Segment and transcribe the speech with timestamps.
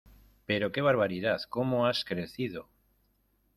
[0.47, 2.67] ¡Pero que barbaridad, como has crecido!